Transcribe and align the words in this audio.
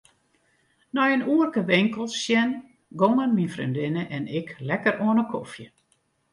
Nei 0.95 1.09
in 1.15 1.25
oerke 1.33 1.61
winkels 1.71 2.13
sjen 2.23 2.51
gongen 2.99 3.31
myn 3.37 3.53
freondinne 3.53 4.03
en 4.15 4.23
ik 4.39 4.47
lekker 4.69 4.95
oan 5.05 5.19
'e 5.21 5.25
kofje. 5.33 5.67